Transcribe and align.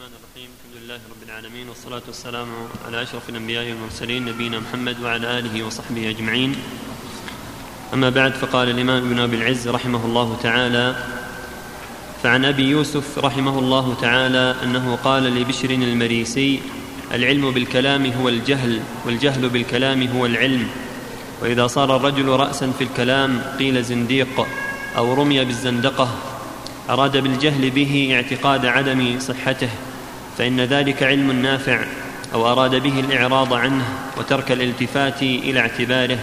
الرحمن 0.00 0.16
الرحيم. 0.16 0.50
الحمد 0.56 0.76
لله 0.82 1.00
رب 1.12 1.22
العالمين 1.28 1.68
والصلاة 1.68 2.02
والسلام 2.06 2.48
على 2.86 3.02
أشرف 3.02 3.28
الأنبياء 3.28 3.64
والمرسلين 3.68 4.24
نبينا 4.24 4.60
محمد 4.60 4.96
وعلى 5.02 5.38
آله 5.38 5.66
وصحبه 5.66 6.10
أجمعين. 6.10 6.56
أما 7.94 8.10
بعد 8.10 8.34
فقال 8.34 8.70
الإمام 8.70 9.06
ابن 9.06 9.18
أبي 9.18 9.36
العز 9.36 9.68
رحمه 9.68 10.04
الله 10.04 10.38
تعالى 10.42 10.96
فعن 12.22 12.44
أبي 12.44 12.62
يوسف 12.62 13.18
رحمه 13.18 13.58
الله 13.58 13.94
تعالى 14.00 14.54
أنه 14.62 14.98
قال 15.04 15.22
لبشر 15.22 15.70
المريسي 15.70 16.60
العلم 17.12 17.50
بالكلام 17.50 18.06
هو 18.06 18.28
الجهل 18.28 18.80
والجهل 19.06 19.48
بالكلام 19.48 20.08
هو 20.08 20.26
العلم. 20.26 20.68
وإذا 21.42 21.66
صار 21.66 21.96
الرجل 21.96 22.28
رأسا 22.28 22.72
في 22.78 22.84
الكلام 22.84 23.42
قيل 23.58 23.84
زنديق 23.84 24.46
أو 24.96 25.14
رمي 25.14 25.44
بالزندقة. 25.44 26.08
أراد 26.90 27.16
بالجهل 27.16 27.70
به 27.70 28.10
اعتقاد 28.12 28.66
عدم 28.66 29.18
صحته. 29.20 29.70
فإن 30.38 30.60
ذلك 30.60 31.02
علم 31.02 31.32
نافع 31.32 31.84
أو 32.34 32.52
أراد 32.52 32.74
به 32.74 33.00
الإعراض 33.00 33.54
عنه 33.54 33.84
وترك 34.16 34.52
الالتفات 34.52 35.22
إلى 35.22 35.60
اعتباره 35.60 36.18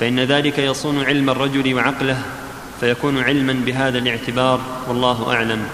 فإن 0.00 0.20
ذلك 0.20 0.58
يصون 0.58 1.04
علم 1.04 1.30
الرجل 1.30 1.74
وعقله 1.74 2.22
فيكون 2.80 3.18
علما 3.18 3.52
بهذا 3.52 3.98
الاعتبار 3.98 4.60
والله 4.88 5.32
أعلم. 5.32 5.66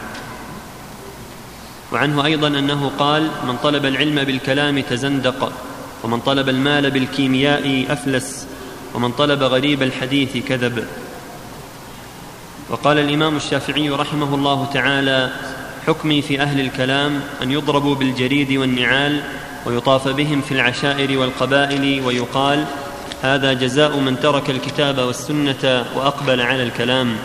وعنه 1.92 2.24
أيضا 2.24 2.48
أنه 2.48 2.92
قال 2.98 3.30
من 3.46 3.56
طلب 3.56 3.86
العلم 3.86 4.24
بالكلام 4.24 4.80
تزندق 4.80 5.52
ومن 6.02 6.20
طلب 6.20 6.48
المال 6.48 6.90
بالكيمياء 6.90 7.86
أفلس 7.88 8.46
ومن 8.94 9.12
طلب 9.12 9.42
غريب 9.42 9.82
الحديث 9.82 10.36
كذب. 10.36 10.86
وقال 12.70 12.98
الإمام 12.98 13.36
الشافعي 13.36 13.90
رحمه 13.90 14.34
الله 14.34 14.68
تعالى 14.74 15.30
حكمي 15.86 16.22
في 16.22 16.40
أهل 16.40 16.60
الكلام 16.60 17.20
أن 17.42 17.50
يضربوا 17.50 17.94
بالجريد 17.94 18.52
والنعال 18.52 19.20
ويطاف 19.66 20.08
بهم 20.08 20.40
في 20.40 20.52
العشائر 20.52 21.18
والقبائل 21.18 22.02
ويقال 22.04 22.64
هذا 23.22 23.52
جزاء 23.52 23.98
من 23.98 24.20
ترك 24.20 24.50
الكتاب 24.50 24.98
والسنة 24.98 25.86
وأقبل 25.96 26.40
على 26.40 26.62
الكلام. 26.62 27.16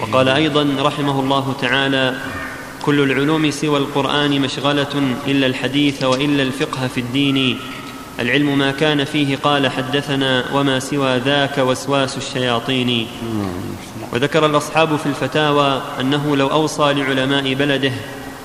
وقال 0.00 0.28
أيضا 0.28 0.76
رحمه 0.78 1.20
الله 1.20 1.54
تعالى 1.60 2.14
كل 2.82 3.00
العلوم 3.00 3.50
سوى 3.50 3.78
القرآن 3.78 4.40
مشغلة 4.40 5.16
إلا 5.26 5.46
الحديث 5.46 6.02
وإلا 6.04 6.42
الفقه 6.42 6.86
في 6.86 7.00
الدين 7.00 7.58
العلم 8.18 8.58
ما 8.58 8.70
كان 8.70 9.04
فيه 9.04 9.36
قال 9.36 9.70
حدثنا 9.70 10.44
وما 10.54 10.80
سوى 10.80 11.18
ذاك 11.18 11.58
وسواس 11.58 12.16
الشياطين 12.16 13.06
وذكر 14.12 14.46
الأصحاب 14.46 14.96
في 14.96 15.06
الفتاوى 15.06 15.82
أنه 16.00 16.36
لو 16.36 16.46
أوصى 16.46 16.92
لعلماء 16.92 17.54
بلده 17.54 17.92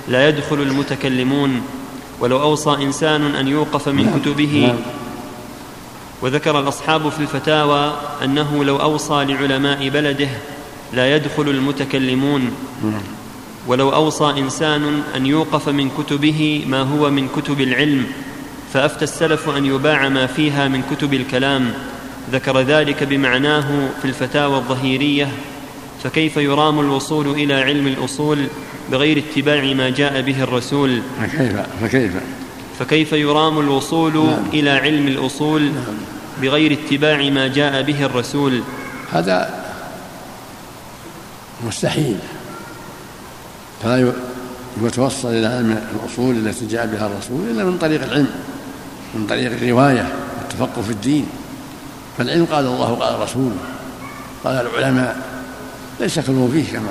لا 0.08 0.30
يدخل 0.30 0.62
المتكلمون 0.62 1.62
ولو 2.20 2.42
أوصى 2.42 2.70
إنسان 2.70 3.36
أن 3.36 3.48
يوقف 3.48 3.88
من 3.90 4.06
نعم. 4.06 4.20
كتبه 4.20 4.66
نعم. 4.68 4.78
وذكر 6.22 6.60
الأصحاب 6.60 7.10
في 7.10 7.20
الفتاوى 7.20 7.94
أنه 8.24 8.64
لو 8.64 8.78
أوصى 8.78 9.26
لعلماء 9.26 9.90
بلده 9.90 10.30
لا 10.94 11.16
يدخل 11.16 11.50
المتكلمون 11.50 12.42
نعم. 12.84 13.02
ولو 13.68 13.94
أوصى 13.94 14.34
إنسان 14.38 15.04
أن 15.16 15.26
يوقف 15.26 15.70
من 15.70 15.90
كتبه 15.90 16.66
ما 16.68 16.82
هو 16.82 17.10
من 17.10 17.28
كتب 17.28 17.62
العلم 17.62 18.06
فأفتى 18.76 19.04
السلف 19.04 19.50
أن 19.50 19.66
يباع 19.66 20.10
ما 20.10 20.28
فيها 20.28 20.68
من 20.68 20.82
كتب 20.92 21.14
الكلام 21.14 21.72
ذكر 22.32 22.62
ذلك 22.62 23.04
بمعناه 23.04 23.90
في 24.02 24.06
الفتاوى 24.06 24.58
الظهيرية 24.58 25.32
فكيف 26.04 26.38
يرام 26.38 26.80
الوصول 26.80 27.28
إلى 27.28 27.54
علم 27.54 27.88
الأصول 27.88 28.48
بغير 28.92 29.18
اتباع 29.18 29.74
ما 29.74 29.90
جاء 29.90 30.22
به 30.22 30.44
الرسول؟ 30.44 31.02
فكيف؟ 31.22 31.56
فكيف؟ 31.82 32.12
فكيف 32.80 33.14
يرام 33.14 33.60
الوصول 33.60 34.14
نعم. 34.14 34.44
إلى 34.54 34.70
علم 34.70 35.08
الأصول 35.08 35.62
نعم. 35.62 35.96
بغير 36.42 36.74
اتباع 36.74 37.30
ما 37.30 37.48
جاء 37.48 37.82
به 37.82 38.06
الرسول؟ 38.06 38.62
هذا 39.12 39.64
مستحيل. 41.68 42.18
فلا 43.84 44.14
يتوصل 44.84 45.30
إلى 45.30 45.48
علم 45.48 45.78
الأصول 45.96 46.36
التي 46.36 46.66
جاء 46.66 46.86
بها 46.86 47.08
الرسول 47.08 47.50
إلا 47.50 47.64
من 47.64 47.78
طريق 47.78 48.04
العلم. 48.04 48.55
من 49.16 49.28
طريق 49.30 49.52
الرواية 49.52 50.14
والتفقه 50.38 50.82
في 50.82 50.90
الدين. 50.92 51.28
فالعلم 52.18 52.46
قال 52.46 52.66
الله 52.66 52.96
قال 52.96 53.20
رسوله. 53.20 53.58
قال 54.44 54.68
العلماء 54.68 55.18
ليس 56.00 56.20
كلهم 56.20 56.52
فيه 56.52 56.74
كما 56.74 56.90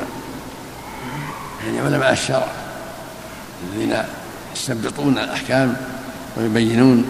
يعني 1.66 1.80
علماء 1.80 2.12
الشرع 2.12 2.46
الذين 3.72 3.96
يستنبطون 4.56 5.18
الأحكام 5.18 5.76
ويبينون 6.36 7.08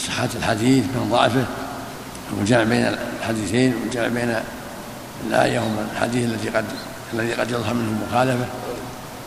صحة 0.00 0.28
الحديث 0.36 0.84
من 0.84 1.08
ضعفه. 1.12 1.44
والجمع 2.36 2.62
بين 2.62 2.96
الحديثين 3.20 3.74
والجمع 3.82 4.08
بين 4.08 4.34
الآية 5.26 5.60
والحديث 5.60 6.24
الذي 6.24 6.48
قد 6.48 6.64
الذي 7.14 7.32
قد 7.32 7.50
يظهر 7.50 7.74
منه 7.74 7.98
مخالفة. 8.08 8.46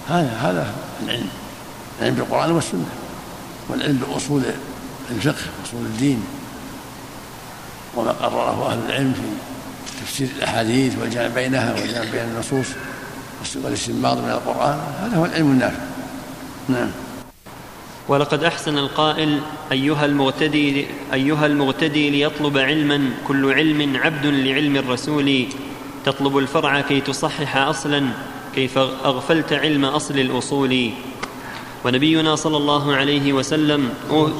هذا 0.09 0.37
هذا 0.41 0.67
العلم. 1.03 1.29
العلم 1.99 2.15
بالقرآن 2.15 2.51
والسنة. 2.51 2.85
والعلم 3.69 3.97
بأصول 3.97 4.43
الفقه 5.11 5.41
وأصول 5.61 5.85
الدين 5.85 6.23
وما 7.95 8.11
قرره 8.11 8.71
أهل 8.71 8.79
العلم 8.89 9.13
في 9.13 10.01
تفسير 10.05 10.27
الأحاديث 10.37 10.97
والجمع 10.97 11.27
بينها 11.27 11.73
والجمع 11.73 12.11
بين 12.11 12.21
النصوص 12.35 12.67
والاستنباط 13.63 14.17
من 14.17 14.29
القرآن 14.29 14.79
هذا 14.99 15.17
هو 15.17 15.25
العلم 15.25 15.51
النافع. 15.51 15.83
نعم. 16.69 16.91
ولقد 18.07 18.43
أحسن 18.43 18.77
القائل 18.77 19.41
أيها 19.71 20.05
المغتدي 20.05 20.87
أيها 21.13 21.45
المغتدي 21.45 22.09
ليطلب 22.09 22.57
علما 22.57 23.09
كل 23.27 23.53
علم 23.53 23.97
عبد 23.97 24.25
لعلم 24.25 24.75
الرسول. 24.77 25.45
تطلب 26.05 26.37
الفرع 26.37 26.81
كي 26.81 27.01
تصحح 27.01 27.57
أصلا 27.57 28.09
كيف 28.55 28.77
أغفلت 28.77 29.53
علم 29.53 29.85
أصل 29.85 30.19
الأصول. 30.19 30.91
ونبينا 31.85 32.35
صلى 32.35 32.57
الله 32.57 32.95
عليه 32.95 33.33
وسلم 33.33 33.89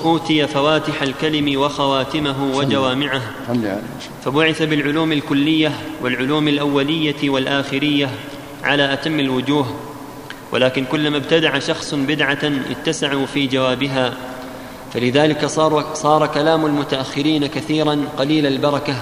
أوتي 0.06 0.47
فواتح 0.47 1.01
الكلم 1.01 1.59
وخواتمه 1.61 2.57
وجوامعه. 2.57 3.22
فبعث 4.23 4.61
بالعلوم 4.61 5.11
الكلية 5.11 5.72
والعلوم 6.01 6.47
الأولية 6.47 7.29
والآخرية 7.29 8.09
على 8.63 8.94
أتم 8.94 9.19
الوجوه. 9.19 9.66
ولكن 10.51 10.85
كلما 10.85 11.17
ابتدع 11.17 11.59
شخص 11.59 11.94
بدعة 11.94 12.51
اتسعوا 12.72 13.25
في 13.25 13.47
جوابها. 13.47 14.13
فلذلك 14.94 15.45
صار, 15.45 15.94
صار 15.94 16.27
كلام 16.27 16.66
المتأخرين 16.66 17.47
كثيرا 17.47 18.06
قليل 18.17 18.45
البركة. 18.45 18.95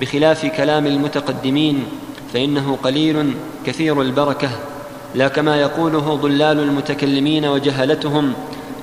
بخلاف 0.00 0.46
كلام 0.46 0.86
المتقدمين 0.86 1.84
فإنه 2.32 2.78
قليل 2.82 3.34
كثير 3.66 4.02
البركة. 4.02 4.50
لا 5.14 5.28
كما 5.28 5.56
يقوله 5.56 6.14
ضلال 6.14 6.58
المتكلمين 6.58 7.44
وجهلتهم 7.44 8.32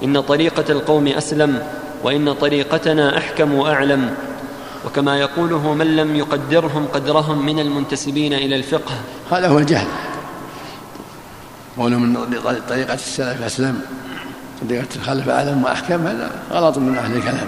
إن 0.03 0.21
طريقة 0.21 0.71
القوم 0.71 1.07
أسلم 1.07 1.61
وإن 2.03 2.33
طريقتنا 2.33 3.17
أحكم 3.17 3.53
وأعلم. 3.53 4.09
وكما 4.85 5.19
يقوله 5.19 5.73
من 5.73 5.95
لم 5.95 6.15
يقدرهم 6.15 6.87
قدرهم 6.93 7.45
من 7.45 7.59
المنتسبين 7.59 8.33
إلى 8.33 8.55
الفقه. 8.55 8.93
هذا 9.31 9.47
هو 9.47 9.57
الجهل. 9.57 9.87
قولهم 11.77 12.01
من 12.01 12.17
طريقة 12.69 12.93
السلف 12.93 13.43
أسلم 13.43 13.81
طريقة 14.69 14.87
الخلف 14.95 15.29
أعلم 15.29 15.63
وأحكم 15.63 16.07
هذا 16.07 16.31
غلط 16.51 16.77
من 16.77 16.97
أهل 16.97 17.17
الكلام. 17.17 17.47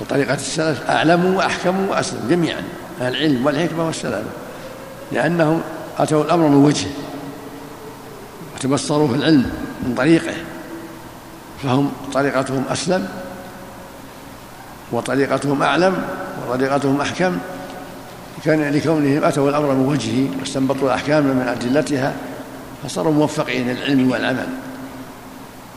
وطريقه 0.00 0.34
السلف 0.34 0.90
أعلم 0.90 1.34
وأحكم 1.34 1.88
وأسلم 1.88 2.20
جميعا 2.30 2.62
العلم 3.00 3.46
والحكمة 3.46 3.86
والسلامة 3.86 4.28
لانهم 5.12 5.62
أتوا 5.98 6.24
الأمر 6.24 6.48
من 6.48 6.64
وجهه 6.64 6.90
وتبصروا 8.54 9.08
في 9.08 9.14
العلم 9.14 9.50
من 9.82 9.94
طريقه 9.94 10.34
فهم 11.62 11.92
طريقتهم 12.12 12.64
أسلم 12.70 13.08
وطريقتهم 14.92 15.62
أعلم 15.62 16.04
وطريقتهم 16.48 17.00
أحكم 17.00 17.38
كان 18.44 18.72
لكونهم 18.72 19.24
أتوا 19.24 19.50
الأمر 19.50 19.74
من 19.74 19.86
وجهه 19.86 20.28
واستنبطوا 20.40 20.88
الأحكام 20.88 21.24
من 21.24 21.48
أدلتها 21.48 22.14
فصاروا 22.84 23.12
موفقين 23.12 23.68
للعلم 23.68 24.10
والعمل. 24.10 24.46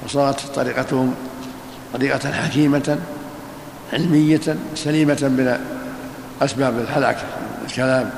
وصارت 0.05 0.39
طريقتهم 0.55 1.15
طريقة 1.93 2.31
حكيمة 2.31 2.99
علمية 3.93 4.57
سليمة 4.75 5.17
من 5.21 5.59
أسباب 6.41 6.79
الهلاك 6.79 7.17
الكلام 7.65 8.11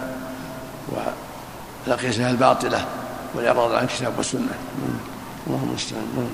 الأقيسة 1.88 2.30
الباطلة 2.30 2.86
والإعراض 3.36 3.72
عن 3.72 3.84
الكتاب 3.84 4.14
والسنة. 4.18 4.56
اللهم 5.48 5.70
المستعان 5.70 6.30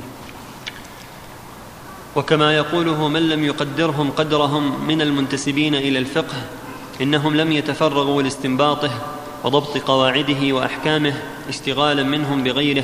وكما 2.16 2.56
يقوله 2.56 3.08
من 3.08 3.30
لم 3.30 3.44
يقدرهم 3.44 4.12
قدرهم 4.12 4.88
من 4.88 5.02
المنتسبين 5.02 5.76
إلى 5.76 6.00
الفقه 6.00 6.36
إنهم 7.02 7.36
لم 7.36 7.52
يتفرغوا 7.52 8.22
لاستنباطه 8.22 8.92
وضبط 9.44 9.78
قواعده 9.78 10.54
وأحكامه 10.54 11.14
اشتغالا 11.50 12.04
منهم 12.04 12.44
بغيره 12.44 12.84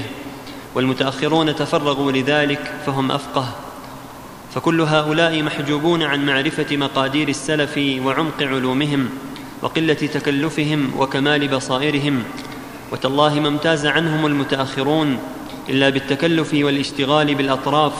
والمتأخرون 0.75 1.55
تفرغوا 1.55 2.11
لذلك 2.11 2.73
فهم 2.85 3.11
أفقه. 3.11 3.47
فكل 4.55 4.81
هؤلاء 4.81 5.43
محجوبون 5.43 6.03
عن 6.03 6.25
معرفة 6.25 6.77
مقادير 6.77 7.29
السلف 7.29 7.77
وعمق 7.77 8.41
علومهم 8.41 9.09
وقلة 9.61 9.93
تكلفهم 9.93 10.91
وكمال 10.97 11.47
بصائرهم. 11.47 12.23
وتالله 12.91 13.39
ما 13.39 13.47
امتاز 13.47 13.85
عنهم 13.85 14.25
المتأخرون 14.25 15.17
إلا 15.69 15.89
بالتكلف 15.89 16.53
والاشتغال 16.53 17.35
بالأطراف 17.35 17.93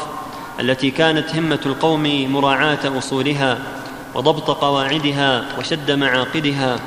التي 0.60 0.92
كانت 0.92 1.36
همة 1.36 1.60
القوم 1.66 2.32
مراعاة 2.34 2.98
أصولها 2.98 3.58
وضبط 4.16 4.52
قواعدها 4.52 5.46
وشد 5.60 5.92
معاقدها 5.92 6.80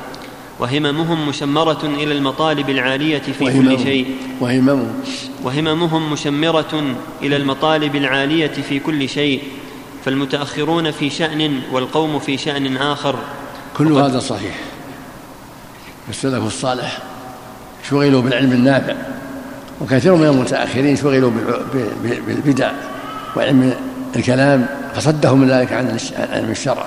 وهممهم 0.58 1.28
مشمرة 1.28 1.84
إلى 1.84 2.12
المطالب 2.12 2.70
العالية 2.70 3.18
في 3.18 3.44
كل 3.44 3.78
شيء. 3.78 4.16
وهممهم. 4.40 5.02
وهممهم 5.42 6.12
مشمرة 6.12 6.96
إلى 7.22 7.36
المطالب 7.36 7.96
العالية 7.96 8.46
في 8.68 8.78
كل 8.78 9.08
شيء. 9.08 9.42
فالمتأخرون 10.04 10.90
في 10.90 11.10
شأن 11.10 11.60
والقوم 11.72 12.18
في 12.18 12.38
شأن 12.38 12.76
آخر. 12.76 13.18
كل 13.76 13.92
هذا 13.92 14.18
صحيح. 14.18 14.56
السلف 16.08 16.46
الصالح. 16.46 17.02
شغلوا 17.90 18.22
بالعلم 18.22 18.52
النافع 18.52 18.94
وكثير 19.80 20.14
من 20.14 20.26
المتأخرين 20.26 20.96
شغلوا 20.96 21.30
بالبدع 22.26 22.70
وعلم 23.36 23.74
الكلام 24.16 24.66
فصدهم 24.94 25.40
من 25.40 25.50
ذلك 25.50 25.72
عن 25.72 25.98
علم 26.32 26.50
الشرع 26.50 26.84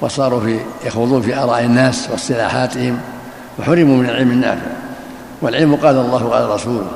وصاروا 0.00 0.40
في 0.40 0.60
يخوضون 0.84 1.22
في 1.22 1.36
آراء 1.36 1.64
الناس 1.64 2.08
واصطلاحاتهم 2.10 2.98
وحرموا 3.58 3.96
من 3.96 4.08
العلم 4.08 4.30
النافع. 4.30 4.70
والعلم 5.42 5.74
قال 5.74 5.96
الله 5.96 6.24
وقال 6.24 6.50
رسوله 6.50 6.90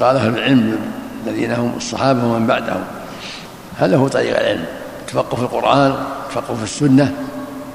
قال 0.00 0.16
أهل 0.16 0.38
العلم 0.38 0.78
الذين 1.26 1.52
هم 1.52 1.72
الصحابة 1.76 2.24
ومن 2.24 2.46
بعدهم 2.46 2.84
هذا 3.78 3.96
هو 3.96 4.08
طريق 4.08 4.40
العلم 4.40 4.64
التفقه 5.00 5.36
في 5.36 5.42
القرآن 5.42 5.94
التفقه 6.26 6.54
في 6.54 6.64
السنة 6.64 7.12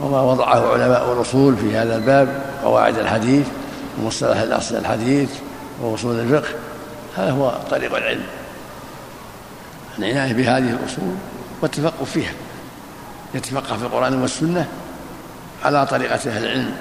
وما 0.02 0.22
وضعه 0.22 0.74
علماء 0.74 1.14
الأصول 1.14 1.56
في 1.58 1.78
هذا 1.78 1.96
الباب 1.96 2.28
قواعد 2.64 2.98
الحديث. 2.98 3.48
ومصطلح 4.00 4.38
الأصل 4.38 4.76
الحديث 4.76 5.30
وأصول 5.82 6.20
الفقه 6.20 6.50
هذا 7.18 7.32
هو 7.32 7.54
طريق 7.72 7.96
العلم. 7.96 8.26
العناية 10.00 10.34
بهذه 10.34 10.70
الأصول 10.70 11.16
والتفقه 11.62 12.06
فيها. 12.06 12.34
يتفقه 13.34 13.78
في 13.78 13.84
القرآن 13.84 14.22
والسنة 14.22 14.68
على 15.64 15.86
طريقة 15.86 16.16
أهل 16.16 16.44
العلم. 16.46 16.76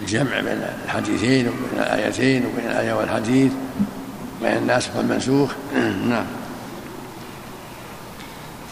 الجمع 0.00 0.40
بين 0.40 0.66
الحديثين 0.84 1.48
وبين 1.48 1.82
الآيتين 1.82 2.46
وبين 2.46 2.70
الآية 2.70 2.92
والحديث 2.92 3.52
بين 4.42 4.56
الناسخ 4.56 4.96
والمنسوخ. 4.96 5.50
نعم. 6.08 6.26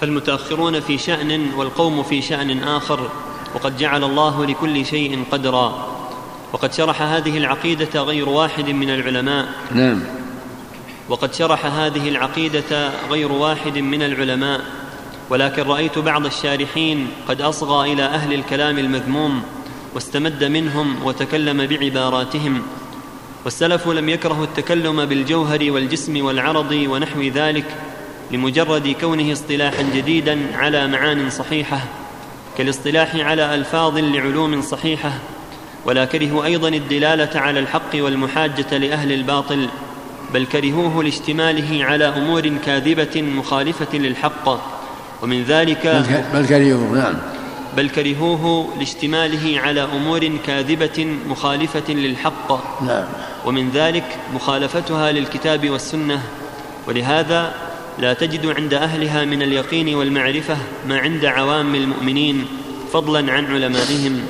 فالمتأخرون 0.00 0.81
في 0.81 0.99
شأن 0.99 1.55
والقوم 1.55 2.03
في 2.03 2.23
شأن 2.23 2.62
آخر 2.62 3.11
وقد 3.55 3.76
جعل 3.76 4.05
الله 4.05 4.47
لكل 4.47 4.87
شيء 4.87 5.25
قدرا. 5.32 5.92
وقد 6.53 6.73
شرح 6.73 7.03
هذه 7.03 7.39
العقيدة 7.39 8.03
غير 8.03 8.29
واحد 8.29 8.71
من 8.71 8.91
العلماء. 8.91 9.49
نعم. 9.75 10.01
وقد 11.09 11.35
شرح 11.35 11.67
هذه 11.67 12.09
العقيدة 12.09 12.91
غير 13.11 13.33
واحد 13.33 13.79
من 13.79 14.03
العلماء. 14.03 14.61
ولكن 15.31 15.63
رأيت 15.63 15.99
بعض 15.99 16.27
الشارحين 16.27 17.09
قد 17.29 17.41
أصغى 17.41 17.93
إلى 17.93 18.03
أهل 18.03 18.35
الكلام 18.35 18.79
المذموم 18.79 19.43
واستمد 19.95 20.45
منهم 20.45 21.05
وتكلم 21.05 21.67
بعباراتهم. 21.67 22.63
والسلف 23.45 23.89
لم 23.89 24.09
يكرهوا 24.09 24.45
التكلم 24.45 25.05
بالجوهر 25.05 25.73
والجسم 25.73 26.25
والعرض 26.25 26.73
ونحو 26.73 27.23
ذلك 27.23 27.65
لمجرد 28.31 28.97
كونه 29.01 29.33
اصطلاحا 29.33 29.83
جديدا 29.95 30.39
على 30.55 30.89
معان 30.89 31.31
صحيحة 31.31 31.81
كالاصطلاح 32.59 33.17
على 33.17 33.55
ألفاظ 33.55 33.99
لعلوم 33.99 34.63
صحيحة. 34.63 35.13
ولا 35.84 36.05
كرهوا 36.05 36.44
أيضا 36.44 36.69
الدلالة 36.69 37.40
على 37.40 37.61
الحق 37.61 37.94
والمحاجة 37.94 38.79
لأهل 38.79 39.12
الباطل 39.12 39.69
بل 40.34 40.46
كرهوه 40.46 41.05
لاشتماله 41.05 41.84
على 41.84 42.05
أمور 42.05 42.52
كاذبة 42.67 43.23
مخالفة 43.23 43.99
للحق. 43.99 44.61
ومن 45.23 45.43
ذلك 45.43 45.87
بل 46.34 46.46
كرهوه 46.46 46.99
نعم. 46.99 47.14
بل 47.76 47.88
كرهوه 47.88 48.69
لاشتماله 48.79 49.61
على 49.61 49.81
أمور 49.81 50.31
كاذبة 50.46 51.17
مخالفة 51.29 51.93
للحق. 51.93 52.82
نعم. 52.82 53.05
ومن 53.46 53.70
ذلك 53.70 54.05
مخالفتها 54.34 55.12
للكتاب 55.12 55.70
والسنة. 55.70 56.23
ولهذا 56.88 57.55
لا 57.99 58.12
تجد 58.12 58.46
عند 58.46 58.75
أهلها 58.75 59.25
من 59.25 59.43
اليقين 59.43 59.94
والمعرفة 59.94 60.56
ما 60.88 60.99
عند 60.99 61.25
عوام 61.25 61.75
المؤمنين 61.75 62.46
فضلا 62.93 63.32
عن 63.32 63.46
علمائهم. 63.46 64.26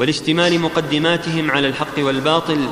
ولاشتمال 0.00 0.60
مقدماتهم 0.60 1.50
على 1.50 1.68
الحق 1.68 1.98
والباطل 1.98 2.68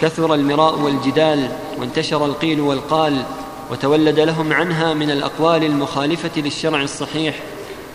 كثر 0.00 0.34
المراء 0.34 0.78
والجدال 0.78 1.48
وانتشر 1.78 2.24
القيل 2.24 2.60
والقال 2.60 3.22
وتولد 3.70 4.20
لهم 4.20 4.52
عنها 4.52 4.94
من 4.94 5.10
الأقوال 5.10 5.64
المخالفة 5.64 6.40
للشرع 6.40 6.82
الصحيح 6.82 7.34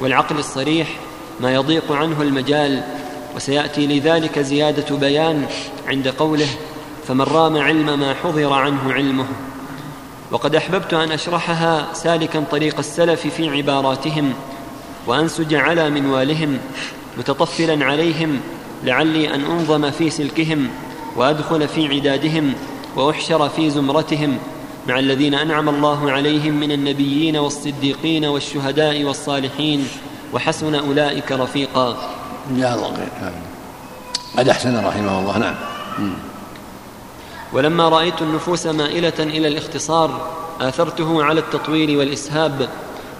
والعقل 0.01 0.39
الصريح 0.39 0.87
ما 1.39 1.53
يضيق 1.53 1.91
عنه 1.91 2.21
المجال 2.21 2.83
وسيأتي 3.35 3.87
لذلك 3.87 4.39
زيادة 4.39 4.95
بيان 4.95 5.45
عند 5.87 6.07
قوله 6.07 6.47
فمن 7.07 7.21
رام 7.21 7.57
علم 7.57 7.99
ما 7.99 8.13
حضر 8.13 8.53
عنه 8.53 8.93
علمه 8.93 9.25
وقد 10.31 10.55
أحببت 10.55 10.93
أن 10.93 11.11
أشرحها 11.11 11.93
سالكا 11.93 12.43
طريق 12.51 12.77
السلف 12.79 13.27
في 13.27 13.49
عباراتهم 13.49 14.33
وأنسج 15.07 15.53
على 15.53 15.89
منوالهم 15.89 16.59
متطفلا 17.17 17.85
عليهم 17.85 18.39
لعلي 18.83 19.35
أن 19.35 19.41
أنظم 19.41 19.91
في 19.91 20.09
سلكهم 20.09 20.69
وأدخل 21.15 21.67
في 21.67 21.87
عدادهم 21.87 22.53
وأحشر 22.95 23.49
في 23.49 23.69
زمرتهم 23.69 24.37
مع 24.87 24.99
الذين 24.99 25.33
أنعم 25.33 25.69
الله 25.69 26.11
عليهم 26.11 26.53
من 26.53 26.71
النبيين 26.71 27.37
والصديقين 27.37 28.25
والشهداء 28.25 29.03
والصالحين 29.03 29.87
وحسن 30.33 30.75
أولئك 30.75 31.31
رفيقا. 31.31 31.97
يا 32.55 32.75
الله 32.75 33.07
قد 34.37 34.49
أحسن 34.49 34.85
رحمه 34.85 35.19
الله. 35.19 35.37
نعم. 35.37 35.55
ولما 37.53 37.89
رأيت 37.89 38.21
النفوس 38.21 38.65
مائلة 38.67 39.13
إلى 39.19 39.47
الاختصار 39.47 40.31
آثرته 40.61 41.23
على 41.23 41.39
التطويل 41.39 41.97
والإسهاب 41.97 42.69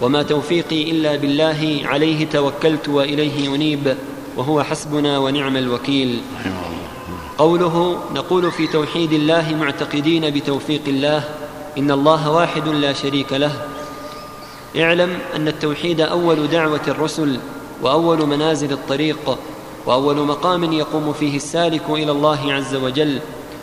وما 0.02 0.24
توفيقي 0.24 0.92
إلا 0.92 1.16
بالله 1.16 1.82
عليه 1.86 2.28
توكلت 2.30 2.90
وإليه 2.90 3.56
أنيب. 3.56 3.96
وهو 4.38 4.64
حسبنا 4.64 5.18
ونعم 5.18 5.58
الوكيل. 5.58 6.22
قوله 7.38 8.00
نقول 8.16 8.52
في 8.52 8.68
توحيد 8.68 9.14
الله 9.14 9.56
معتقدين 9.60 10.30
بتوفيق 10.30 10.82
الله 10.88 11.24
إن 11.78 11.92
الله 11.92 12.32
واحد 12.32 12.68
لا 12.68 12.94
شريك 12.94 13.34
له. 13.34 13.52
اعلم 14.78 15.20
أن 15.36 15.48
التوحيد 15.48 16.02
أول 16.02 16.48
دعوة 16.48 16.82
الرسل 16.88 17.40
وأول 17.82 18.26
منازل 18.26 18.72
الطريق 18.72 19.38
وأول 19.86 20.16
مقام 20.16 20.74
يقوم 20.74 21.14
فيه 21.14 21.36
السالك 21.36 21.90
إلى 21.90 22.12
الله 22.12 22.54
عز 22.54 22.76
وجل. 22.76 23.20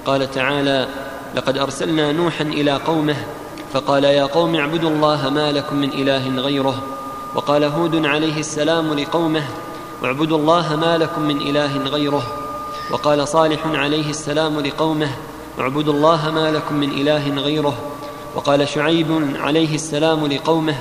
قال 0.06 0.30
تعالى 0.30 0.88
لقد 1.36 1.58
أرسلنا 1.58 2.12
نوحا 2.12 2.44
إلى 2.44 2.72
قومه 2.72 3.16
فقال 3.72 4.04
يا 4.04 4.24
قوم 4.24 4.54
اعبدوا 4.54 4.90
الله 4.90 5.30
ما 5.30 5.52
لكم 5.52 5.76
من 5.76 5.88
إله 5.88 6.28
غيره. 6.28 6.82
وقال 7.34 7.64
هود 7.64 8.06
عليه 8.06 8.38
السلام 8.38 8.94
لقومه 8.94 9.42
اعبدوا 10.04 10.38
الله 10.38 10.76
ما 10.76 10.98
لكم 10.98 11.22
من 11.22 11.36
إله 11.36 11.78
غيره. 11.78 12.22
وقال 12.90 13.28
صالح 13.28 13.66
عليه 13.66 14.10
السلام 14.10 14.60
لقومه 14.60 15.08
اعبدوا 15.60 15.92
الله 15.92 16.30
ما 16.30 16.50
لكم 16.50 16.74
من 16.74 16.90
إله 16.90 17.30
غيره. 17.30 17.74
وقال 18.36 18.68
شعيب 18.68 19.36
عليه 19.36 19.74
السلام 19.74 20.26
لقومه 20.26 20.74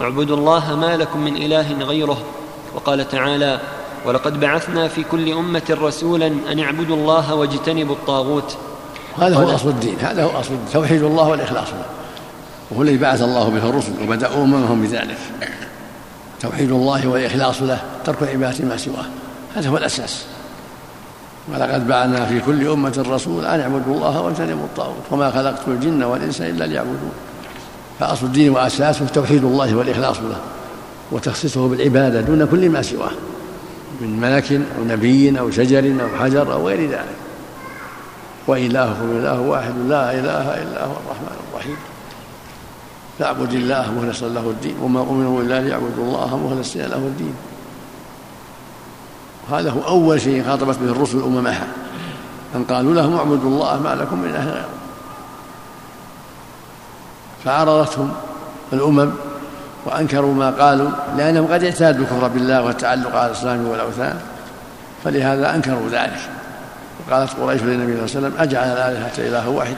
اعبدوا 0.00 0.36
الله 0.36 0.76
ما 0.76 0.96
لكم 0.96 1.20
من 1.20 1.36
إله 1.36 1.84
غيره. 1.84 2.18
وقال 2.74 3.08
تعالى 3.08 3.60
ولقد 4.06 4.40
بعثنا 4.40 4.88
في 4.88 5.04
كل 5.04 5.32
أمة 5.32 5.76
رسولا 5.82 6.26
أن 6.26 6.60
اعبدوا 6.60 6.96
الله 6.96 7.34
واجتنبوا 7.34 7.94
الطاغوت. 7.94 8.56
هذا 9.18 9.36
هو 9.36 9.54
أصل 9.54 9.68
الدين 9.68 9.98
هذا 10.00 10.24
هو 10.24 10.40
أصل 10.40 10.52
الدين. 10.52 10.72
توحيد 10.72 11.02
الله 11.02 11.28
والإخلاص 11.28 11.68
له. 11.68 11.84
وهو 12.70 12.82
الذي 12.82 12.98
بعث 12.98 13.22
الله 13.22 13.48
به 13.48 13.68
الرسل 13.68 13.92
وبدأوا 14.02 14.44
أممهم 14.44 14.82
بذلك. 14.82 15.18
توحيد 16.46 16.70
الله 16.70 17.08
والاخلاص 17.08 17.62
له 17.62 17.78
ترك 18.04 18.22
عبادة 18.22 18.64
ما 18.64 18.76
سواه. 18.76 19.04
هذا 19.56 19.68
هو 19.68 19.76
الأساس. 19.76 20.24
ولقد 21.52 21.88
بعثنا 21.88 22.26
في 22.26 22.40
كل 22.40 22.68
أمة 22.68 23.04
رسول 23.08 23.46
أن 23.46 23.60
اعبدوا 23.60 23.94
الله 23.94 24.20
واجتنبوا 24.20 24.64
الطاغوت 24.64 25.02
وما 25.10 25.30
خلقت 25.30 25.68
الجن 25.68 26.02
والإنس 26.02 26.40
إلا 26.40 26.64
ليعبدون. 26.64 27.12
فأصل 28.00 28.26
الدين 28.26 28.50
وأساسه 28.50 29.06
توحيد 29.06 29.44
الله 29.44 29.76
والإخلاص 29.76 30.16
له 30.16 30.40
وتخصيصه 31.12 31.68
بالعبادة 31.68 32.20
دون 32.20 32.46
كل 32.46 32.70
ما 32.70 32.82
سواه 32.82 33.10
من 34.00 34.20
ملك 34.20 34.52
أو 34.52 34.84
نبي 34.84 35.38
أو 35.38 35.50
شجر 35.50 35.94
أو 36.02 36.18
حجر 36.18 36.52
أو 36.52 36.68
غير 36.68 36.90
ذلك. 36.90 37.16
وإلهكم 38.46 39.10
إله 39.10 39.40
واحد 39.40 39.74
لا 39.88 40.12
إله 40.12 40.62
إلا 40.62 40.84
هو 40.84 40.92
الرحمن 40.92 41.36
الرحيم. 41.50 41.76
فاعبد 43.18 43.52
الله 43.52 43.92
مخلصا 43.92 44.28
له 44.28 44.50
الدين 44.50 44.76
وما 44.82 45.00
أمروا 45.00 45.42
إلا 45.42 45.60
ليعبدوا 45.60 46.04
الله 46.04 46.36
مخلصين 46.36 46.82
له 46.82 46.96
الدين. 46.96 47.34
هذا 49.50 49.70
هو 49.70 49.80
أول 49.80 50.20
شيء 50.20 50.44
خاطبت 50.44 50.78
به 50.78 50.90
الرسل 50.90 51.22
أممها 51.22 51.66
أن 52.54 52.64
قالوا 52.64 52.94
لهم 52.94 53.16
اعبدوا 53.16 53.50
الله 53.50 53.80
ما 53.80 53.94
لكم 53.94 54.18
من 54.18 54.28
إله 54.28 54.44
غيره 54.44 54.68
فعرضتهم 57.44 58.12
الأمم 58.72 59.10
وأنكروا 59.84 60.34
ما 60.34 60.50
قالوا 60.50 60.90
لأنهم 61.16 61.46
قد 61.46 61.64
اعتادوا 61.64 62.04
الكفر 62.04 62.28
بالله 62.28 62.62
والتعلق 62.62 63.16
على 63.16 63.26
الإسلام 63.26 63.66
والأوثان 63.66 64.20
فلهذا 65.04 65.54
أنكروا 65.54 65.88
ذلك. 65.90 66.20
وقالت 67.08 67.30
قريش 67.40 67.62
للنبي 67.62 68.08
صلى 68.08 68.18
الله 68.18 68.28
عليه 68.28 68.28
وسلم 68.28 68.34
أجعل 68.38 68.68
الآلهة 68.68 69.12
إله 69.18 69.48
واحد 69.48 69.76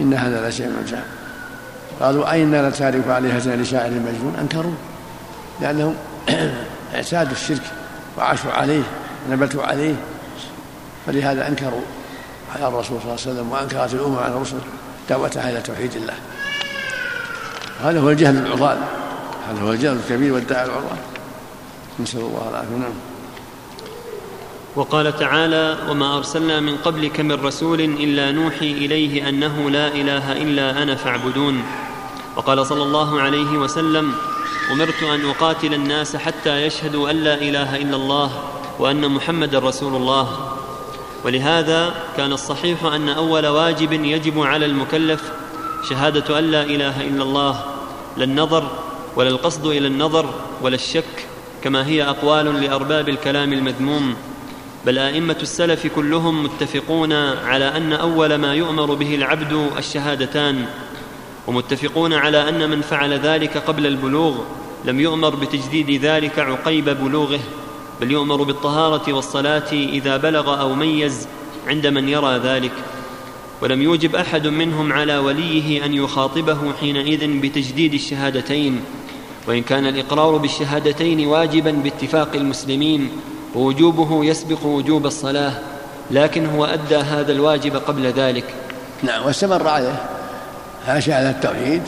إن 0.00 0.14
هذا 0.14 0.48
لشيء 0.48 0.72
عجاب 0.84 1.17
قالوا 2.00 2.32
أين 2.32 2.68
نتارك 2.68 3.06
آلهتنا 3.06 3.62
لشاعر 3.62 3.90
مجنون 3.90 4.36
أنكروا. 4.40 4.74
لأنهم 5.60 5.94
اعتادوا 6.94 7.32
الشرك 7.32 7.62
وعاشوا 8.18 8.52
عليه 8.52 8.82
ونبتوا 9.28 9.62
عليه. 9.62 9.94
فلهذا 11.06 11.48
أنكروا 11.48 11.80
على 12.56 12.68
الرسول 12.68 13.00
صلى 13.00 13.10
الله 13.10 13.20
عليه 13.26 13.32
وسلم 13.32 13.52
وأنكرت 13.52 13.94
الأمم 13.94 14.18
على 14.18 14.34
الرسل 14.34 14.56
دعوتها 15.10 15.50
إلى 15.50 15.60
توحيد 15.60 15.96
الله. 15.96 16.14
هذا 17.82 18.00
هو 18.00 18.10
الجهل 18.10 18.36
العضال 18.36 18.78
هذا 19.48 19.60
هو 19.62 19.72
الجهل 19.72 19.96
الكبير 19.96 20.32
والداعي 20.32 20.64
العضال 20.64 20.98
نسأل 22.00 22.20
الله 22.20 22.48
العافية. 22.50 22.76
نعم. 22.76 22.92
وقال 24.76 25.18
تعالى 25.18 25.76
وما 25.90 26.16
أرسلنا 26.16 26.60
من 26.60 26.76
قبلك 26.76 27.20
من 27.20 27.32
رسول 27.32 27.80
إلا 27.80 28.30
نوحي 28.30 28.72
إليه 28.72 29.28
أنه 29.28 29.70
لا 29.70 29.88
إله 29.88 30.32
إلا 30.32 30.82
أنا 30.82 30.94
فاعبدون. 30.94 31.62
وقال 32.38 32.66
صلى 32.66 32.82
الله 32.82 33.20
عليه 33.20 33.58
وسلم 33.58 34.14
أمرت 34.72 35.02
أن 35.02 35.28
أقاتل 35.30 35.74
الناس 35.74 36.16
حتى 36.16 36.62
يشهدوا 36.66 37.10
أن 37.10 37.16
لا 37.16 37.34
إله 37.34 37.76
إلا 37.76 37.96
الله 37.96 38.30
وأن 38.78 39.08
محمدا 39.10 39.58
رسول 39.58 39.94
الله. 39.94 40.54
ولهذا 41.24 41.94
كان 42.16 42.32
الصحيح 42.32 42.84
أن 42.84 43.08
أول 43.08 43.46
واجب 43.46 43.92
يجب 43.92 44.40
على 44.40 44.66
المكلف 44.66 45.22
شهادة 45.90 46.38
أن 46.38 46.44
لا 46.44 46.62
إله 46.62 47.00
إلا 47.00 47.22
الله 47.22 47.64
لا 48.16 48.24
النظر 48.24 48.70
ولا 49.16 49.28
القصد 49.28 49.66
إلى 49.66 49.86
النظر 49.86 50.34
ولا 50.62 50.74
الشك 50.74 51.26
كما 51.64 51.86
هي 51.86 52.02
أقوال 52.02 52.60
لأرباب 52.62 53.08
الكلام 53.08 53.52
المذموم. 53.52 54.14
بل 54.86 54.98
أئمة 54.98 55.36
السلف 55.42 55.86
كلهم 55.86 56.44
متفقون 56.44 57.12
على 57.44 57.76
أن 57.76 57.92
أول 57.92 58.34
ما 58.34 58.54
يؤمر 58.54 58.94
به 58.94 59.14
العبد 59.14 59.70
الشهادتان 59.78 60.66
ومتفقون 61.48 62.12
على 62.12 62.48
أن 62.48 62.70
من 62.70 62.80
فعل 62.80 63.12
ذلك 63.14 63.58
قبل 63.58 63.86
البلوغ 63.86 64.34
لم 64.84 65.00
يؤمر 65.00 65.34
بتجديد 65.34 66.04
ذلك 66.04 66.38
عقيب 66.38 66.88
بلوغه 66.88 67.40
بل 68.00 68.10
يؤمر 68.10 68.42
بالطهارة 68.42 69.12
والصلاة 69.12 69.72
إذا 69.72 70.16
بلغ 70.16 70.60
أو 70.60 70.74
ميز 70.74 71.28
عند 71.66 71.86
من 71.86 72.08
يرى 72.08 72.38
ذلك. 72.38 72.72
ولم 73.62 73.82
يوجب 73.82 74.16
أحد 74.16 74.46
منهم 74.46 74.92
على 74.92 75.18
وليه 75.18 75.84
أن 75.84 75.94
يخاطبه 75.94 76.58
حينئذ 76.80 77.40
بتجديد 77.40 77.94
الشهادتين 77.94 78.80
وإن 79.46 79.62
كان 79.62 79.86
الإقرار 79.86 80.36
بالشهادتين 80.36 81.26
واجبا 81.26 81.70
باتفاق 81.70 82.34
المسلمين 82.34 83.10
ووجوبه 83.54 84.24
يسبق 84.24 84.66
وجوب 84.66 85.06
الصلاة 85.06 85.52
لكن 86.10 86.46
هو 86.46 86.64
أدى 86.64 86.96
هذا 86.96 87.32
الواجب 87.32 87.76
قبل 87.76 88.06
ذلك. 88.06 88.54
نعم 89.02 89.26
واستمر 89.26 89.68
عليه 89.68 90.17
عاش 90.88 91.10
على 91.10 91.30
التوحيد. 91.30 91.82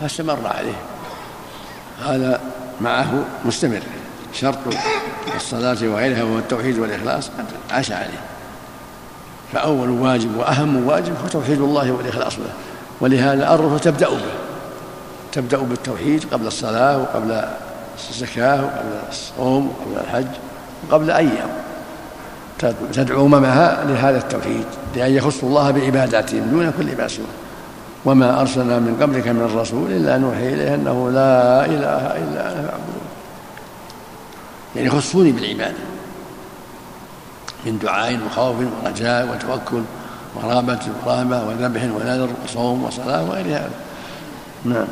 فاستمر 0.00 0.38
عليه. 0.46 0.78
هذا 2.06 2.40
معه 2.80 3.24
مستمر. 3.44 3.82
شرط 4.32 4.58
الصلاة 5.36 5.76
وغيرها 5.82 6.22
وهو 6.22 6.38
التوحيد 6.38 6.78
والإخلاص. 6.78 7.30
عاش 7.70 7.92
عليه. 7.92 8.20
فأول 9.52 9.90
واجب 9.90 10.36
وأهم 10.36 10.86
واجب 10.86 11.14
هو 11.22 11.28
توحيد 11.28 11.60
الله 11.60 11.92
والإخلاص 11.92 12.38
له 12.38 12.52
ولهذا 13.00 13.54
الرسل 13.54 13.80
تبدأ 13.84 14.08
به. 14.08 14.32
تبدأ 15.32 15.58
بالتوحيد 15.58 16.24
قبل 16.32 16.46
الصلاة 16.46 16.98
وقبل 16.98 17.44
الزكاة 18.10 18.64
وقبل 18.64 19.00
الصوم 19.08 19.68
وقبل 19.68 20.00
الحج 20.04 20.26
وقبل 20.88 21.10
أيام 21.10 21.48
تدعو 22.92 23.26
أممها 23.26 23.84
لهذا 23.84 24.18
التوحيد 24.18 24.64
لأن 24.96 25.12
يخصوا 25.12 25.48
الله 25.48 25.70
بعباداتهم 25.70 26.40
دون 26.50 26.72
كل 26.78 26.90
عبادة 26.90 27.08
سواه. 27.08 27.47
وما 28.04 28.40
أرسلنا 28.40 28.78
من 28.78 28.98
قبلك 29.02 29.28
من 29.28 29.56
رسول 29.56 29.92
إلا 29.92 30.18
نوحي 30.18 30.54
إليه 30.54 30.74
أنه 30.74 31.10
لا 31.10 31.66
إله 31.66 32.04
إلا 32.16 32.52
أنا 32.52 32.62
فاعبدون. 32.62 33.08
يعني 34.76 34.86
يخصوني 34.88 35.32
بالعبادة. 35.32 35.78
من 37.66 37.78
دعاء 37.78 38.18
وخوف 38.26 38.56
ورجاء 38.84 39.28
وتوكل 39.28 39.82
ورغبة 40.34 40.78
ورهبة 41.06 41.44
وذبح 41.44 41.82
ونذر 41.82 42.28
وصوم 42.44 42.84
وصلاة 42.84 43.30
وغير 43.30 43.46
هذا. 43.46 43.70
نعم. 44.64 44.88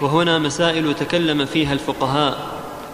وهنا 0.00 0.38
مسائل 0.38 0.94
تكلم 0.94 1.44
فيها 1.44 1.72
الفقهاء. 1.72 2.36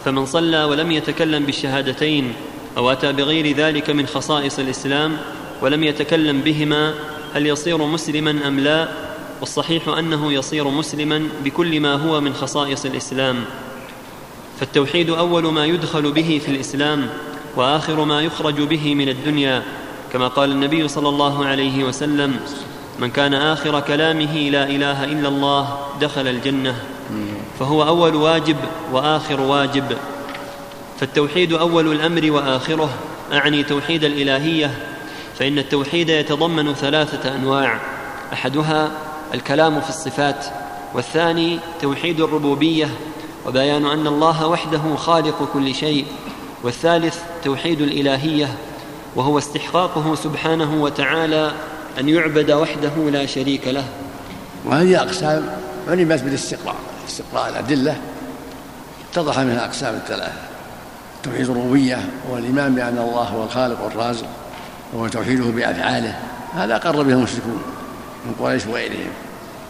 فمن 0.05 0.27
صلى 0.27 0.65
ولم 0.65 0.93
يتكلم 0.93 1.47
بالشهادتين 1.47 2.33
أو 2.77 2.93
أتى 2.93 3.13
بغير 3.13 3.57
ذلك 3.57 3.91
من 3.91 4.07
خصائص 4.07 4.59
الإسلام 4.59 5.17
ولم 5.63 5.85
يتكلم 5.85 6.41
بهما 6.41 6.95
هل 7.37 7.47
يصير 7.47 7.87
مسلما 7.87 8.49
أم 8.49 8.61
لا؟ 8.61 8.89
والصحيح 9.41 9.89
أنه 9.89 10.33
يصير 10.33 10.69
مسلما 10.69 11.29
بكل 11.45 11.81
ما 11.81 11.95
هو 11.95 12.21
من 12.21 12.35
خصائص 12.35 12.85
الإسلام. 12.85 13.45
فالتوحيد 14.61 15.11
أول 15.11 15.53
ما 15.53 15.65
يدخل 15.65 16.13
به 16.13 16.41
في 16.45 16.51
الإسلام 16.51 17.09
وآخر 17.57 18.05
ما 18.05 18.21
يخرج 18.21 18.63
به 18.63 18.95
من 18.95 19.09
الدنيا 19.09 19.63
كما 20.13 20.29
قال 20.29 20.51
النبي 20.51 20.89
صلى 20.89 21.09
الله 21.09 21.47
عليه 21.47 21.85
وسلم 21.85 22.41
من 22.99 23.11
كان 23.11 23.35
آخر 23.35 23.81
كلامه 23.81 24.49
لا 24.51 24.65
إله 24.65 25.05
إلا 25.05 25.29
الله 25.29 25.79
دخل 26.01 26.29
الجنة. 26.29 26.75
فهو 27.59 27.83
أول 27.83 28.15
واجب 28.15 28.57
وآخر 28.93 29.41
واجب. 29.41 29.97
فالتوحيد 31.01 31.53
أول 31.53 31.93
الأمر 31.93 32.31
وآخره 32.31 32.91
أعني 33.33 33.63
توحيد 33.63 34.05
الإلهية 34.05 34.96
فإن 35.39 35.59
التوحيد 35.59 36.09
يتضمن 36.09 36.75
ثلاثة 36.75 37.35
أنواع. 37.35 37.81
أحدها 38.33 38.91
الكلام 39.35 39.81
في 39.81 39.89
الصفات 39.89 40.47
والثاني 40.95 41.59
توحيد 41.81 42.21
الربوبية 42.21 42.89
وبيان 43.47 43.87
أن 43.87 44.07
الله 44.07 44.47
وحده 44.47 44.97
خالق 44.97 45.49
كل 45.53 45.75
شيء 45.75 46.07
والثالث 46.63 47.19
توحيد 47.45 47.81
الإلهية 47.81 48.55
وهو 49.17 49.39
استحقاقه 49.39 50.15
سبحانه 50.15 50.83
وتعالى 50.83 51.53
أن 51.99 52.09
يعبد 52.09 52.51
وحده 52.51 53.11
لا 53.11 53.27
شريك 53.27 53.69
له. 53.69 53.85
وهذه 54.65 55.03
أقسام 55.03 55.49
علمت 55.89 56.23
بالاستقراء 56.23 56.77
استقراء 57.09 57.49
الأدلة. 57.49 57.97
اتضح 59.13 59.39
منها 59.39 59.65
اقسام 59.65 59.95
الثلاثة. 59.95 60.41
توحيد 61.23 61.51
الربوبية 61.51 62.09
هو 62.31 62.39
الإيمان 62.39 62.75
بأن 62.75 62.99
الله 62.99 63.23
هو 63.23 63.45
الخالق 63.45 63.85
والرازق. 63.85 64.27
وهو 64.93 65.09
توحيده 65.09 65.45
بأفعاله 65.45 66.19
هذا 66.55 66.77
أقر 66.77 67.03
به 67.03 67.13
المشركون 67.13 67.63
من 68.27 68.35
قريش 68.41 68.67
وغيرهم. 68.67 69.11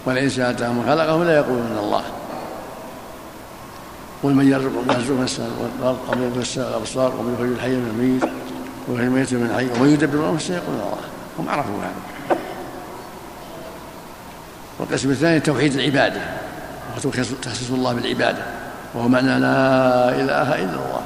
ولئن 0.06 0.28
سألتهم 0.28 0.86
خلقهم 0.86 1.24
لا 1.24 1.36
يقولون 1.36 1.78
الله. 1.78 2.02
قل 4.22 4.34
من 4.34 4.52
يرزق 4.52 5.12
من 5.12 5.24
السماء 5.24 5.50
والارض 5.80 5.98
ومن 6.08 6.40
السماء 6.40 6.68
الأبصار 6.68 7.16
ومن 7.16 7.34
يخرج 7.34 7.48
الحي 7.48 7.68
من 7.68 7.88
الميت 7.90 8.24
ويخرج 8.88 9.06
الميت 9.06 9.34
من 9.34 9.46
الحي 9.50 9.80
ومن 9.80 9.92
يدبر 9.92 10.18
الأمر 10.18 10.38
سيقولون 10.38 10.80
الله. 10.80 10.98
هم 11.38 11.48
عرفوا 11.48 11.74
هذا. 11.74 12.38
والقسم 14.78 15.10
الثاني 15.10 15.40
توحيد 15.40 15.74
العبادة 15.74 16.20
وتخصيص 16.96 17.70
الله 17.70 17.92
بالعبادة 17.92 18.42
وهو 18.94 19.08
معنى 19.08 19.38
لا 19.38 20.08
إله 20.10 20.54
إلا 20.54 20.74
الله. 20.74 21.02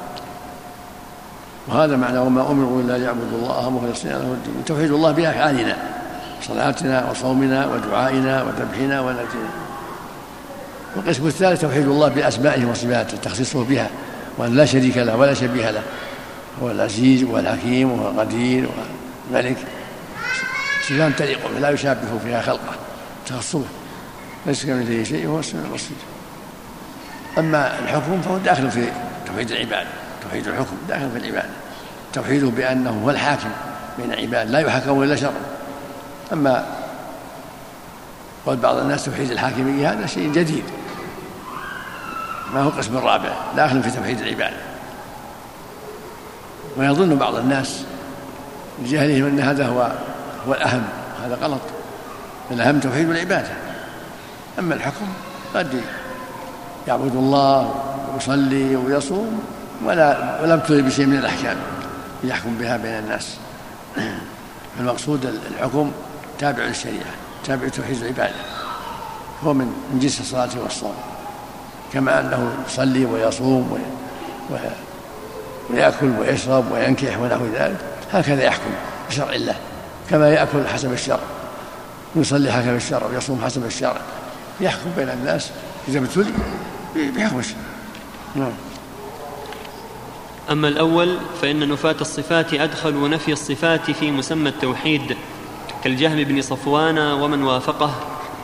وهذا 1.67 1.95
معنى 1.95 2.19
وما 2.19 2.51
أمروا 2.51 2.81
إلا 2.81 2.97
ليعبدوا 2.97 3.37
الله 3.37 3.69
مخلصين 3.69 4.11
له 4.11 4.17
الدين. 4.17 4.65
توحيد 4.65 4.91
الله 4.91 5.11
بافعالنا 5.11 5.77
صلاتنا 6.41 7.09
وصومنا 7.11 7.67
ودعائنا 7.67 8.43
وذبحنا 8.43 9.01
ونجينا. 9.01 9.51
والقسم 10.95 11.27
الثالث 11.27 11.61
توحيد 11.61 11.87
الله 11.87 12.07
بأسمائه 12.07 12.65
وصفاته 12.65 13.17
تخصيصه 13.17 13.63
بها 13.63 13.89
وأن 14.37 14.55
لا 14.55 14.65
شريك 14.65 14.97
له 14.97 15.17
ولا 15.17 15.33
شبيه 15.33 15.71
له. 15.71 15.83
هو 16.63 16.71
العزيز 16.71 17.23
والحكيم 17.23 17.91
وهو 17.91 18.09
القدير 18.09 18.69
والملك 19.31 19.57
صفات 20.89 21.19
تليق 21.19 21.39
به 21.53 21.59
لا 21.59 21.69
يشابه 21.69 22.19
فيها 22.23 22.41
خلقه 22.41 22.75
تخصه 23.27 23.61
ليس 24.45 24.65
كمثله 24.65 25.03
شيء 25.03 25.27
وهو 25.27 25.39
السميع 25.39 25.65
البصير. 25.65 25.97
أما 27.37 27.79
الحكم 27.79 28.21
فهو 28.21 28.37
داخل 28.37 28.71
في 28.71 28.85
توحيد 29.27 29.51
العباده 29.51 30.00
توحيد 30.23 30.47
الحكم 30.47 30.77
داخل 30.87 31.11
في 31.11 31.17
العبادة. 31.17 31.49
توحيده 32.13 32.49
بأنه 32.49 33.01
هو 33.03 33.09
الحاكم 33.09 33.49
بين 33.97 34.13
عباد 34.13 34.49
لا 34.49 34.59
يحكم 34.59 35.03
إلا 35.03 35.15
شرعا 35.15 35.41
أما 36.33 36.65
قول 38.45 38.57
بعض 38.57 38.77
الناس 38.77 39.05
توحيد 39.05 39.31
الحاكمية 39.31 39.91
هذا 39.91 40.05
شيء 40.05 40.31
جديد. 40.31 40.63
ما 42.53 42.61
هو 42.61 42.69
قسم 42.69 42.97
رابع 42.97 43.29
داخل 43.55 43.83
في 43.83 43.91
توحيد 43.91 44.21
العبادة. 44.21 44.57
ويظن 46.77 47.15
بعض 47.15 47.35
الناس 47.35 47.83
لجهلهم 48.83 49.25
أن 49.25 49.39
هذا 49.39 49.65
هو 49.65 49.91
هو 50.47 50.53
الأهم 50.53 50.83
هذا 51.23 51.35
غلط. 51.35 51.61
الأهم 52.51 52.79
توحيد 52.79 53.09
العبادة. 53.09 53.51
أما 54.59 54.75
الحكم 54.75 55.07
قد 55.55 55.81
يعبد 56.87 57.15
الله 57.15 57.75
ويصلي 58.13 58.75
ويصوم 58.75 59.43
ولا 59.85 60.41
ولم 60.41 60.59
ترد 60.59 60.85
بشيء 60.85 61.05
من 61.05 61.17
الأحكام 61.17 61.57
يحكم 62.23 62.57
بها 62.57 62.77
بين 62.77 62.93
الناس. 62.93 63.37
المقصود 64.79 65.25
الحكم 65.25 65.91
تابع 66.39 66.63
للشريعة 66.63 67.13
تابع 67.45 67.67
توحيد 67.67 68.01
العبادة. 68.01 68.35
هو 69.43 69.53
من 69.53 69.65
من 69.93 69.99
جنس 69.99 70.19
الصلاة 70.19 70.49
والصوم. 70.63 70.93
كما 71.93 72.19
أنه 72.19 72.51
يصلي 72.67 73.05
ويصوم 73.05 73.79
ويأكل 75.69 76.09
ويشرب 76.19 76.71
وينكح 76.71 77.19
ونحو 77.19 77.45
ذلك 77.55 77.77
هكذا 78.13 78.43
يحكم 78.43 78.71
بشرع 79.09 79.33
الله. 79.33 79.55
كما 80.09 80.29
يأكل 80.29 80.67
حسب 80.67 80.93
الشرع 80.93 81.19
يصلي 82.15 82.51
حسب 82.51 82.75
الشرع 82.75 83.07
ويصوم 83.07 83.41
حسب 83.45 83.65
الشرع. 83.65 84.01
يحكم 84.61 84.91
بين 84.97 85.09
الناس 85.09 85.49
إذا 85.87 85.99
ابتلي 85.99 86.31
بحكم 86.95 87.39
الشرع. 87.39 87.57
نعم. 88.35 88.51
أما 90.51 90.67
الأول 90.67 91.17
فإن 91.41 91.69
نفاة 91.69 91.95
الصفات 92.01 92.53
أدخلوا 92.53 93.07
نفي 93.07 93.31
الصفات 93.31 93.91
في 93.91 94.11
مسمى 94.11 94.49
التوحيد 94.49 95.17
كالجهم 95.83 96.23
بن 96.23 96.41
صفوان 96.41 96.97
ومن 96.97 97.43
وافقه 97.43 97.95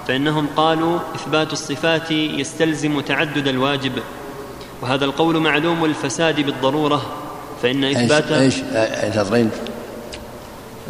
فإنهم 0.07 0.47
قالوا 0.55 0.99
إثبات 1.15 1.53
الصفات 1.53 2.11
يستلزم 2.11 2.99
تعدد 2.99 3.47
الواجب 3.47 3.91
وهذا 4.81 5.05
القول 5.05 5.39
معلوم 5.39 5.85
الفساد 5.85 6.41
بالضرورة 6.41 7.01
فإن 7.61 7.83
إثبات 7.83 8.31
إيش 8.31 8.55
شطرين 9.15 9.49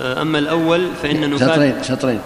أما 0.02 0.40
الأول 0.40 0.88
فإن 1.04 1.30
نفاة 1.30 1.48
شطرين 1.48 1.84
شطرين 1.84 2.20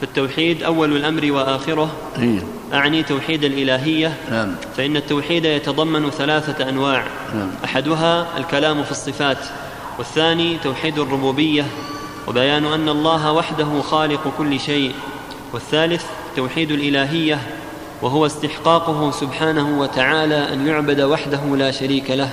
فالتوحيد 0.00 0.62
أول 0.62 0.96
الأمر 0.96 1.32
وآخره 1.32 1.90
إيه. 2.18 2.42
أعني 2.72 3.02
توحيد 3.02 3.44
الإلهية. 3.44 4.16
نعم. 4.30 4.54
فإن 4.76 4.96
التوحيد 4.96 5.44
يتضمن 5.44 6.10
ثلاثة 6.10 6.68
أنواع. 6.68 7.04
نعم. 7.34 7.50
أحدها 7.64 8.38
الكلام 8.38 8.82
في 8.82 8.90
الصفات 8.90 9.38
والثاني 9.98 10.58
توحيد 10.64 10.98
الربوبية. 10.98 11.66
وبيان 12.28 12.64
أن 12.64 12.88
الله 12.88 13.32
وحده 13.32 13.82
خالق 13.82 14.32
كل 14.38 14.60
شيء. 14.60 14.92
والثالث 15.52 16.04
توحيد 16.36 16.70
الإلهية 16.70 17.38
وهو 18.02 18.26
استحقاقه 18.26 19.10
سبحانه 19.10 19.80
وتعالى 19.80 20.52
أن 20.52 20.66
يعبد 20.66 21.00
وحده 21.00 21.56
لا 21.56 21.70
شريك 21.70 22.10
له. 22.10 22.30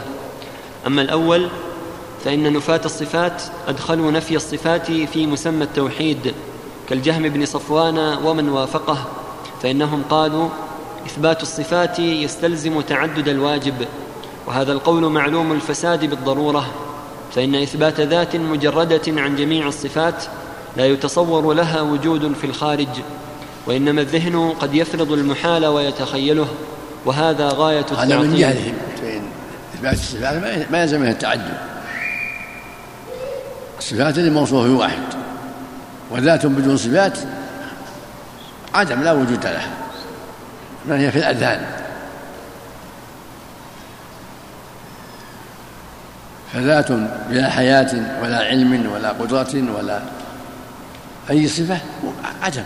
أما 0.88 1.02
الأول 1.02 1.48
فإن 2.26 2.54
نفاة 2.54 2.82
الصفات 2.86 3.44
أدخلوا 3.68 4.12
نفي 4.12 4.36
الصفات 4.36 4.92
في 4.92 5.28
مسمى 5.28 5.64
التوحيد 5.64 6.34
كالجهم 6.90 7.30
بن 7.30 7.46
صفوان 7.46 7.98
ومن 8.24 8.50
وافقه. 8.50 9.06
فإنهم 9.64 10.04
قالوا 10.10 10.50
إثبات 11.06 11.42
الصفات 11.42 12.00
يستلزم 12.00 12.82
تعدد 12.82 13.28
الواجب 13.28 13.74
وهذا 14.48 14.72
القول 14.72 15.04
معلوم 15.04 15.52
الفساد 15.52 16.06
بالضرورة 16.06 16.66
فإن 17.36 17.56
إثبات 17.56 18.00
ذات 18.00 18.36
مجردة 18.36 19.02
عن 19.08 19.36
جميع 19.36 19.68
الصفات 19.68 20.24
لا 20.78 20.86
يتصور 20.86 21.54
لها 21.54 21.82
وجود 21.82 22.34
في 22.34 22.44
الخارج 22.44 22.88
وإنما 23.68 24.02
الذهن 24.02 24.54
قد 24.60 24.76
يفرض 24.76 25.12
المحال 25.12 25.66
ويتخيله 25.66 26.48
وهذا 27.06 27.50
غاية 27.50 27.86
هذا 27.98 28.18
من 28.18 28.34
التعطيل 28.34 28.40
جهلهم. 28.40 28.74
إثبات 29.76 29.94
الصفات 29.94 30.72
ما 30.72 30.82
يلزم 30.82 31.00
منها 31.00 31.12
التعدد. 31.12 31.58
الصفات 33.80 34.18
الموصوف 34.18 34.80
واحد 34.80 35.04
وذات 36.12 36.46
بدون 36.46 36.78
صفات 36.78 37.20
عدم 38.78 39.04
لا 39.04 39.12
وجود 39.12 39.46
لها 39.46 39.70
بل 40.86 40.96
هي 40.96 41.12
في 41.12 41.18
الأذهان. 41.18 41.66
فذات 46.54 46.92
بلا 47.30 47.50
حياة 47.50 48.22
ولا 48.22 48.38
علم 48.38 48.92
ولا 48.92 49.10
قدرة 49.10 49.74
ولا 49.78 50.02
أي 51.30 51.48
صفة 51.48 51.78
عدم 52.42 52.64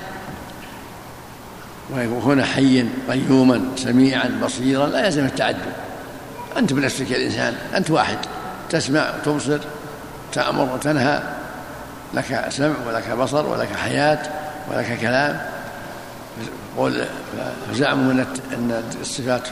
ويكون 1.95 2.43
حيا 2.43 2.89
قيوما 3.09 3.61
سميعا 3.75 4.39
بصيرا 4.43 4.87
لا 4.87 5.05
يلزم 5.05 5.25
التعدد. 5.25 5.73
أنت 6.57 6.73
بنفسك 6.73 7.11
يا 7.11 7.25
إنسان 7.25 7.55
أنت 7.75 7.91
واحد. 7.91 8.17
تسمع 8.69 9.11
تبصر 9.25 9.59
تأمر 10.33 10.73
وتنهى 10.73 11.19
لك 12.13 12.45
سمع 12.49 12.75
ولك 12.87 13.11
بصر 13.11 13.45
ولك 13.45 13.75
حياة 13.75 14.19
ولك 14.71 14.99
كلام. 15.01 15.41
قول 16.77 17.05
فزعموا 17.71 18.13
أن 18.53 18.83
الصفات 19.01 19.47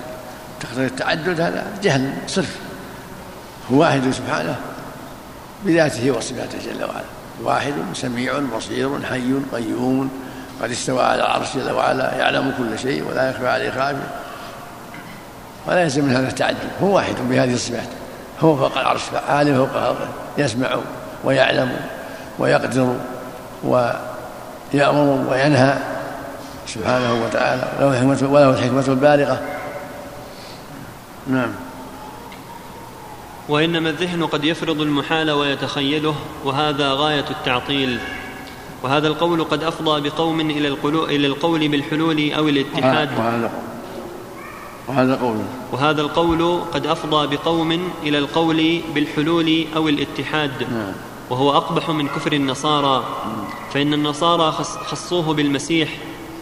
تقتضي 0.60 0.86
التعدد 0.86 1.42
هذا 1.42 1.68
جهل 1.84 2.14
صرف. 2.28 2.56
هو 3.72 3.80
واحد 3.80 4.12
سبحانه 4.12 4.56
بذاته 5.66 6.12
وصفاته 6.12 6.58
جل 6.66 6.84
وعلا. 6.84 7.04
واحد 7.44 7.74
سميع 7.94 8.40
بصير 8.58 8.90
حي 9.10 9.34
قيوم 9.54 10.12
قد 10.62 10.72
استوى 10.72 11.04
على 11.04 11.16
العرش 11.16 11.56
جل 11.56 11.72
وعلا 11.72 12.16
يعلم 12.16 12.54
كل 12.58 12.80
شيء 12.80 13.04
ولا 13.10 13.30
يخفى 13.30 13.48
عليه 13.48 13.72
خافي 13.72 13.98
ولا 15.68 15.82
يلزم 15.82 16.06
من 16.06 16.16
هذا 16.16 16.28
التعدد 16.28 16.58
هو 16.84 16.96
واحد 16.96 17.16
بهذه 17.30 17.54
الصفات. 17.54 17.88
هو 18.42 18.56
فوق 18.56 18.78
العرش 18.78 19.02
عالم 19.30 19.56
فوق 19.56 19.72
خلقه 19.72 20.08
يسمع 20.38 20.78
ويعلم 21.24 21.72
ويقدر 22.40 22.96
ويأمر 23.64 25.26
وينهى. 25.30 25.78
سبحانه 26.70 27.24
وتعالى. 27.26 27.86
وله 28.26 28.50
الحكمة 28.50 28.86
البالغة. 28.88 29.42
نعم. 31.28 31.52
وإنما 33.50 33.90
الذهن 33.90 34.26
قد 34.26 34.44
يفرض 34.44 34.82
المحال 34.82 35.32
ويتخيله 35.32 36.16
وهذا 36.46 36.94
غاية 36.94 37.26
التعطيل. 37.30 38.00
وهذا 38.84 39.08
القول 39.08 39.44
قد 39.44 39.64
أفضى 39.64 40.10
بقوم 40.10 40.42
إلى 40.42 40.68
إلى 40.94 41.28
القول 41.28 41.68
بالحلول 41.68 42.34
أو 42.34 42.48
الاتحاد. 42.48 43.10
وهذا 43.18 43.52
وهذا 44.88 45.16
قول. 45.16 45.38
وهذا 45.72 46.02
القول 46.02 46.62
قد 46.74 46.86
أفضى 46.86 47.36
بقوم 47.38 47.72
إلى 48.04 48.18
القول 48.18 48.82
بالحلول 48.96 49.66
أو 49.76 49.90
الاتحاد. 49.90 50.64
نعم. 50.64 50.94
وهو 51.30 51.58
أقبح 51.58 51.90
من 51.90 52.08
كفر 52.08 52.34
النصارى. 52.34 53.04
فإن 53.74 53.94
النصارى 53.94 54.52
خص- 54.52 54.78
خصوه 54.78 55.34
بالمسيح. 55.34 55.90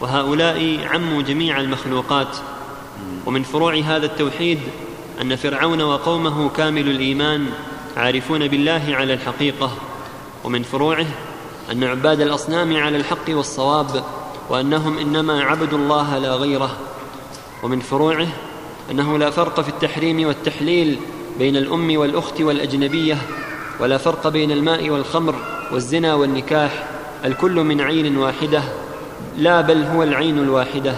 وهؤلاء 0.01 0.87
عموا 0.93 1.21
جميع 1.21 1.59
المخلوقات. 1.59 2.37
ومن 3.25 3.43
فروع 3.43 3.75
هذا 3.75 4.05
التوحيد 4.05 4.59
أن 5.21 5.35
فرعون 5.35 5.81
وقومه 5.81 6.49
كامل 6.49 6.87
الإيمان 6.87 7.45
عارفون 7.97 8.47
بالله 8.47 8.83
على 8.89 9.13
الحقيقة. 9.13 9.71
ومن 10.43 10.63
فروعه 10.63 11.05
أن 11.71 11.83
عباد 11.83 12.21
الأصنام 12.21 12.77
على 12.77 12.97
الحق 12.97 13.29
والصواب 13.29 14.03
وأنهم 14.49 14.97
إنما 14.97 15.43
عبدوا 15.43 15.77
الله 15.77 16.17
لا 16.17 16.35
غيره. 16.35 16.77
ومن 17.63 17.79
فروعه 17.79 18.27
أنه 18.91 19.17
لا 19.17 19.29
فرق 19.29 19.61
في 19.61 19.69
التحريم 19.69 20.27
والتحليل 20.27 20.99
بين 21.39 21.57
الأم 21.57 21.97
والأخت 21.97 22.41
والأجنبية 22.41 23.17
ولا 23.79 23.97
فرق 23.97 24.27
بين 24.27 24.51
الماء 24.51 24.89
والخمر 24.89 25.35
والزنا 25.71 26.13
والنكاح 26.13 26.87
الكل 27.25 27.51
من 27.51 27.81
عين 27.81 28.17
واحدة. 28.17 28.63
لا 29.37 29.61
بل 29.61 29.83
هو 29.83 30.03
العين 30.03 30.39
الواحدة. 30.39 30.93